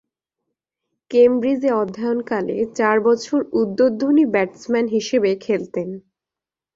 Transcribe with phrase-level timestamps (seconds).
[1.11, 5.89] কেমব্রিজে অধ্যয়নকালে চার বছর উদ্বোধনী ব্যাটসম্যান হিসেবে খেলতেন।